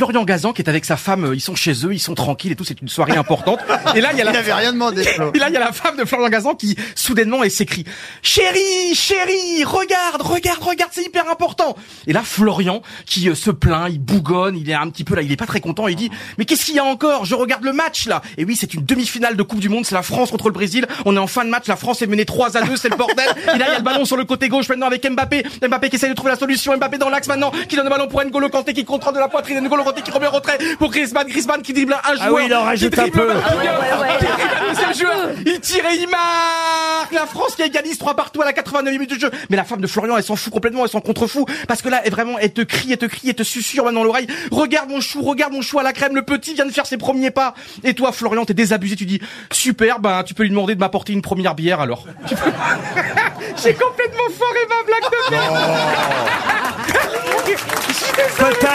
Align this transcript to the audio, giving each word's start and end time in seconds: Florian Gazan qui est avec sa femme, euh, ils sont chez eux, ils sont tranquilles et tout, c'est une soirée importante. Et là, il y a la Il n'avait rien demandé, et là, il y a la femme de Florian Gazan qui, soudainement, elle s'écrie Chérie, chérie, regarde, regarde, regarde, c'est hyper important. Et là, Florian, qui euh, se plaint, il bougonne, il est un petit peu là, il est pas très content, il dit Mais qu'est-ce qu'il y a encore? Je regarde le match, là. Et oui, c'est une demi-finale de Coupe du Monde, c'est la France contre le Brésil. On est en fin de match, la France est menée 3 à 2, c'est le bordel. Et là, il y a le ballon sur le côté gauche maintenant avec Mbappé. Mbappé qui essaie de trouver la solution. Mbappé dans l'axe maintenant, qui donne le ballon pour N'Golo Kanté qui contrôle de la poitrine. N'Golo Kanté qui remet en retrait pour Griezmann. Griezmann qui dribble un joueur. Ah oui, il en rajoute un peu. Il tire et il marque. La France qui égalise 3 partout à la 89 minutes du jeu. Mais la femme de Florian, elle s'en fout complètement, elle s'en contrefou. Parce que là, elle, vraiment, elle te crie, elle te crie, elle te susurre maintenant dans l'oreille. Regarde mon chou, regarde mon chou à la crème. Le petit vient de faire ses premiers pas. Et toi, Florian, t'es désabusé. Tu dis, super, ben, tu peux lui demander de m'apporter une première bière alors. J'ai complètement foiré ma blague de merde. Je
Florian 0.00 0.24
Gazan 0.24 0.54
qui 0.54 0.62
est 0.62 0.68
avec 0.70 0.86
sa 0.86 0.96
femme, 0.96 1.26
euh, 1.26 1.34
ils 1.34 1.42
sont 1.42 1.54
chez 1.54 1.72
eux, 1.84 1.92
ils 1.92 1.98
sont 1.98 2.14
tranquilles 2.14 2.52
et 2.52 2.56
tout, 2.56 2.64
c'est 2.64 2.80
une 2.80 2.88
soirée 2.88 3.18
importante. 3.18 3.60
Et 3.94 4.00
là, 4.00 4.08
il 4.12 4.18
y 4.18 4.22
a 4.22 4.24
la 4.24 4.30
Il 4.30 4.34
n'avait 4.34 4.54
rien 4.54 4.72
demandé, 4.72 5.02
et 5.34 5.38
là, 5.38 5.48
il 5.48 5.52
y 5.52 5.58
a 5.58 5.60
la 5.60 5.72
femme 5.72 5.98
de 5.98 6.06
Florian 6.06 6.30
Gazan 6.30 6.54
qui, 6.54 6.74
soudainement, 6.94 7.44
elle 7.44 7.50
s'écrie 7.50 7.84
Chérie, 8.22 8.94
chérie, 8.94 9.62
regarde, 9.62 10.22
regarde, 10.22 10.62
regarde, 10.62 10.90
c'est 10.94 11.04
hyper 11.04 11.28
important. 11.28 11.76
Et 12.06 12.14
là, 12.14 12.22
Florian, 12.24 12.80
qui 13.04 13.28
euh, 13.28 13.34
se 13.34 13.50
plaint, 13.50 13.88
il 13.90 14.00
bougonne, 14.00 14.56
il 14.56 14.70
est 14.70 14.74
un 14.74 14.88
petit 14.88 15.04
peu 15.04 15.14
là, 15.14 15.20
il 15.20 15.30
est 15.30 15.36
pas 15.36 15.44
très 15.44 15.60
content, 15.60 15.86
il 15.86 15.96
dit 15.96 16.10
Mais 16.38 16.46
qu'est-ce 16.46 16.64
qu'il 16.64 16.76
y 16.76 16.78
a 16.78 16.84
encore? 16.84 17.26
Je 17.26 17.34
regarde 17.34 17.64
le 17.64 17.74
match, 17.74 18.06
là. 18.06 18.22
Et 18.38 18.46
oui, 18.46 18.56
c'est 18.56 18.72
une 18.72 18.86
demi-finale 18.86 19.36
de 19.36 19.42
Coupe 19.42 19.60
du 19.60 19.68
Monde, 19.68 19.84
c'est 19.84 19.94
la 19.94 20.02
France 20.02 20.30
contre 20.30 20.48
le 20.48 20.54
Brésil. 20.54 20.86
On 21.04 21.14
est 21.14 21.18
en 21.18 21.26
fin 21.26 21.44
de 21.44 21.50
match, 21.50 21.66
la 21.66 21.76
France 21.76 22.00
est 22.00 22.06
menée 22.06 22.24
3 22.24 22.56
à 22.56 22.62
2, 22.62 22.74
c'est 22.76 22.88
le 22.88 22.96
bordel. 22.96 23.28
Et 23.54 23.58
là, 23.58 23.66
il 23.68 23.72
y 23.72 23.74
a 23.74 23.76
le 23.76 23.84
ballon 23.84 24.06
sur 24.06 24.16
le 24.16 24.24
côté 24.24 24.48
gauche 24.48 24.70
maintenant 24.70 24.86
avec 24.86 25.06
Mbappé. 25.06 25.44
Mbappé 25.60 25.90
qui 25.90 25.96
essaie 25.96 26.08
de 26.08 26.14
trouver 26.14 26.30
la 26.30 26.38
solution. 26.38 26.74
Mbappé 26.74 26.96
dans 26.96 27.10
l'axe 27.10 27.28
maintenant, 27.28 27.52
qui 27.68 27.76
donne 27.76 27.84
le 27.84 27.90
ballon 27.90 28.08
pour 28.08 28.24
N'Golo 28.24 28.48
Kanté 28.48 28.72
qui 28.72 28.86
contrôle 28.86 29.12
de 29.12 29.18
la 29.18 29.28
poitrine. 29.28 29.60
N'Golo 29.60 29.89
Kanté 29.90 30.02
qui 30.02 30.10
remet 30.10 30.26
en 30.26 30.30
retrait 30.30 30.58
pour 30.78 30.90
Griezmann. 30.90 31.26
Griezmann 31.26 31.62
qui 31.62 31.72
dribble 31.72 31.94
un 31.94 32.14
joueur. 32.14 32.28
Ah 32.28 32.32
oui, 32.32 32.42
il 32.46 32.54
en 32.54 32.62
rajoute 32.62 32.98
un 32.98 33.08
peu. 33.08 33.30
Il 35.46 35.60
tire 35.60 35.84
et 35.86 35.96
il 35.96 36.08
marque. 36.08 37.12
La 37.12 37.26
France 37.26 37.54
qui 37.56 37.62
égalise 37.62 37.98
3 37.98 38.14
partout 38.14 38.42
à 38.42 38.44
la 38.44 38.52
89 38.52 38.92
minutes 38.92 39.10
du 39.10 39.18
jeu. 39.18 39.30
Mais 39.48 39.56
la 39.56 39.64
femme 39.64 39.80
de 39.80 39.86
Florian, 39.86 40.16
elle 40.16 40.22
s'en 40.22 40.36
fout 40.36 40.52
complètement, 40.52 40.84
elle 40.84 40.90
s'en 40.90 41.00
contrefou. 41.00 41.46
Parce 41.66 41.82
que 41.82 41.88
là, 41.88 42.02
elle, 42.04 42.12
vraiment, 42.12 42.38
elle 42.38 42.52
te 42.52 42.60
crie, 42.60 42.92
elle 42.92 42.98
te 42.98 43.06
crie, 43.06 43.28
elle 43.28 43.34
te 43.34 43.42
susurre 43.42 43.84
maintenant 43.84 44.00
dans 44.00 44.04
l'oreille. 44.04 44.26
Regarde 44.50 44.90
mon 44.90 45.00
chou, 45.00 45.22
regarde 45.22 45.52
mon 45.52 45.62
chou 45.62 45.78
à 45.78 45.82
la 45.82 45.92
crème. 45.92 46.14
Le 46.14 46.22
petit 46.22 46.54
vient 46.54 46.66
de 46.66 46.72
faire 46.72 46.86
ses 46.86 46.98
premiers 46.98 47.30
pas. 47.30 47.54
Et 47.82 47.94
toi, 47.94 48.12
Florian, 48.12 48.44
t'es 48.44 48.54
désabusé. 48.54 48.96
Tu 48.96 49.06
dis, 49.06 49.20
super, 49.50 49.98
ben, 49.98 50.22
tu 50.22 50.34
peux 50.34 50.42
lui 50.42 50.50
demander 50.50 50.74
de 50.74 50.80
m'apporter 50.80 51.12
une 51.12 51.22
première 51.22 51.54
bière 51.54 51.80
alors. 51.80 52.06
J'ai 53.62 53.74
complètement 53.74 54.28
foiré 54.36 54.60
ma 54.68 54.84
blague 54.84 55.10
de 55.10 55.30
merde. 55.30 55.58
Je 58.38 58.66